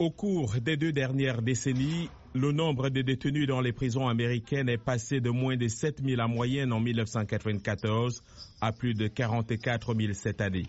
Au 0.00 0.10
cours 0.10 0.56
des 0.60 0.76
deux 0.76 0.90
dernières 0.90 1.40
décennies, 1.40 2.08
le 2.34 2.50
nombre 2.50 2.88
de 2.88 3.00
détenus 3.00 3.46
dans 3.46 3.60
les 3.60 3.72
prisons 3.72 4.08
américaines 4.08 4.68
est 4.68 4.76
passé 4.76 5.20
de 5.20 5.30
moins 5.30 5.56
de 5.56 5.68
7 5.68 6.02
000 6.04 6.20
en 6.20 6.26
moyenne 6.28 6.72
en 6.72 6.80
1994 6.80 8.20
à 8.60 8.72
plus 8.72 8.94
de 8.94 9.06
44 9.06 9.94
000 9.94 10.12
cette 10.14 10.40
année. 10.40 10.66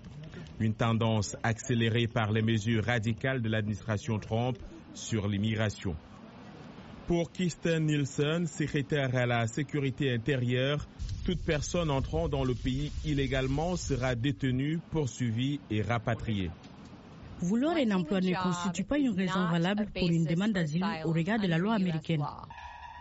Une 0.60 0.76
tendance 0.76 1.36
accélérée 1.42 2.06
par 2.06 2.32
les 2.32 2.44
mesures 2.44 2.86
radicales 2.86 3.42
de 3.42 3.50
l'administration 3.50 4.20
Trump 4.20 4.60
sur 4.94 5.28
l'immigration. 5.28 5.96
Pour 7.08 7.32
Kirsten 7.32 7.84
Nielsen, 7.84 8.46
secrétaire 8.46 9.16
à 9.16 9.26
la 9.26 9.48
sécurité 9.48 10.14
intérieure, 10.14 10.86
toute 11.26 11.42
personne 11.42 11.90
entrant 11.90 12.30
dans 12.30 12.44
le 12.44 12.54
pays 12.54 12.92
illégalement 13.04 13.76
sera 13.76 14.14
détenue, 14.14 14.80
poursuivie 14.92 15.60
et 15.72 15.82
rapatriée. 15.82 16.52
Vouloir 17.40 17.76
un 17.78 17.92
emploi 17.92 18.22
ne 18.22 18.34
constitue 18.42 18.84
pas 18.84 18.98
une 18.98 19.10
raison 19.10 19.46
valable 19.50 19.88
pour 19.94 20.10
une 20.10 20.26
demande 20.26 20.54
d'asile 20.54 20.86
au 21.06 21.12
regard 21.12 21.40
de 21.40 21.48
la 21.48 21.58
loi 21.58 21.74
américaine. 21.76 22.24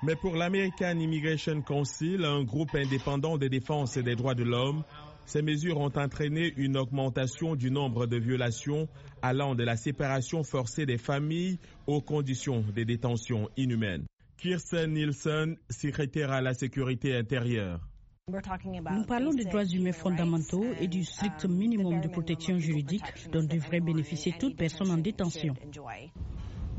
Mais 0.03 0.17
pour 0.17 0.35
l'American 0.37 0.99
Immigration 0.99 1.63
Council, 1.63 2.25
un 2.25 2.43
groupe 2.45 2.75
indépendant 2.75 3.39
de 3.39 3.49
défense 3.49 3.97
des 3.97 4.17
droits 4.17 4.35
de 4.35 4.43
l'homme, 4.43 4.83
ces 5.25 5.41
mesures 5.41 5.79
ont 5.79 5.93
entraîné 5.97 6.53
une 6.57 6.77
augmentation 6.77 7.55
du 7.57 7.71
nombre 7.71 8.07
de 8.07 8.19
violations 8.19 8.89
allant 9.23 9.55
de 9.55 9.65
la 9.65 9.77
séparation 9.77 10.43
forcée 10.45 10.85
des 10.85 10.99
familles 10.99 11.59
aux 11.87 12.03
conditions 12.03 12.61
de 12.75 12.83
détention 12.83 13.49
inhumaines. 13.57 14.05
Kirsten 14.37 14.93
Nielsen, 14.93 15.57
secrétaire 15.71 16.31
à 16.33 16.43
la 16.43 16.53
sécurité 16.53 17.17
intérieure. 17.17 17.81
Nous 18.27 19.05
parlons 19.05 19.35
des 19.35 19.45
droits 19.45 19.67
humains 19.67 19.93
fondamentaux 19.93 20.65
et 20.81 20.89
du 20.89 21.05
strict 21.05 21.45
minimum 21.45 22.01
de 22.01 22.09
protection 22.09 22.59
juridique 22.59 23.29
dont 23.31 23.43
devrait 23.43 23.81
bénéficier 23.81 24.35
toute 24.41 24.57
personne 24.57 24.91
en 24.91 24.97
détention. 24.97 25.55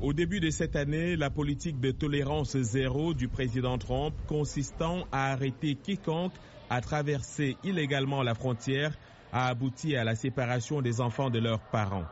Au 0.01 0.11
début 0.11 0.39
de 0.39 0.49
cette 0.49 0.75
année, 0.75 1.15
la 1.15 1.29
politique 1.29 1.79
de 1.79 1.91
tolérance 1.91 2.57
zéro 2.57 3.13
du 3.13 3.27
président 3.27 3.77
Trump 3.77 4.15
consistant 4.27 5.05
à 5.11 5.33
arrêter 5.33 5.75
quiconque 5.75 6.33
a 6.71 6.81
traversé 6.81 7.57
illégalement 7.63 8.23
la 8.23 8.33
frontière 8.33 8.97
a 9.31 9.47
abouti 9.47 9.95
à 9.95 10.03
la 10.03 10.15
séparation 10.15 10.81
des 10.81 10.99
enfants 10.99 11.29
de 11.29 11.37
leurs 11.37 11.59
parents. 11.59 12.05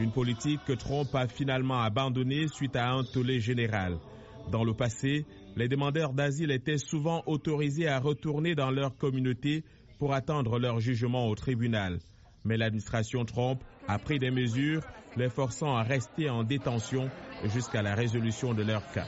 Une 0.00 0.10
politique 0.10 0.64
que 0.66 0.72
Trump 0.72 1.14
a 1.14 1.28
finalement 1.28 1.80
abandonnée 1.80 2.48
suite 2.48 2.74
à 2.74 2.90
un 2.90 3.04
tollé 3.04 3.38
général. 3.38 3.98
Dans 4.50 4.64
le 4.64 4.74
passé, 4.74 5.26
les 5.56 5.68
demandeurs 5.68 6.12
d'asile 6.12 6.50
étaient 6.50 6.78
souvent 6.78 7.22
autorisés 7.26 7.86
à 7.86 8.00
retourner 8.00 8.56
dans 8.56 8.70
leur 8.70 8.96
communauté 8.96 9.62
pour 9.98 10.12
attendre 10.12 10.58
leur 10.58 10.80
jugement 10.80 11.28
au 11.28 11.34
tribunal. 11.36 12.00
Mais 12.44 12.56
l'administration 12.56 13.24
Trump 13.24 13.62
a 13.86 13.98
pris 13.98 14.18
des 14.18 14.30
mesures 14.32 14.82
les 15.16 15.28
forçant 15.28 15.76
à 15.76 15.82
rester 15.84 16.28
en 16.30 16.42
détention 16.42 17.08
jusqu'à 17.44 17.82
la 17.82 17.94
résolution 17.94 18.52
de 18.52 18.62
leur 18.62 18.82
cas. 18.92 19.06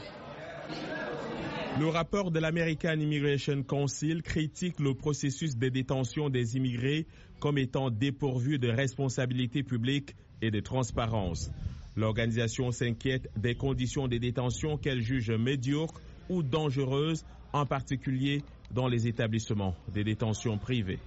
Le 1.79 1.87
rapport 1.87 2.29
de 2.31 2.39
l'American 2.39 2.93
Immigration 2.99 3.63
Council 3.63 4.21
critique 4.21 4.79
le 4.79 4.93
processus 4.93 5.57
de 5.57 5.69
détention 5.69 6.29
des 6.29 6.55
immigrés 6.55 7.07
comme 7.39 7.57
étant 7.57 7.89
dépourvu 7.89 8.59
de 8.59 8.69
responsabilité 8.69 9.63
publique 9.63 10.15
et 10.41 10.51
de 10.51 10.59
transparence. 10.59 11.51
L'organisation 11.95 12.71
s'inquiète 12.71 13.29
des 13.37 13.55
conditions 13.55 14.07
de 14.07 14.17
détention 14.17 14.77
qu'elle 14.77 15.01
juge 15.01 15.29
médiocres 15.31 16.01
ou 16.29 16.41
dangereuses, 16.41 17.25
en 17.53 17.65
particulier 17.65 18.43
dans 18.71 18.87
les 18.87 19.07
établissements 19.07 19.75
de 19.93 20.01
détention 20.01 20.57
privés. 20.57 20.99